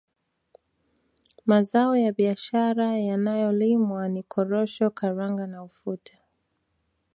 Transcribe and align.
Mazao 1.45 1.95
ya 1.97 2.11
biashara 2.11 2.97
yanayolimwa 2.97 4.09
ni 4.09 4.23
Korosho 4.23 4.89
Karanga 4.89 5.47
na 5.47 5.63
Ufuta 5.63 6.13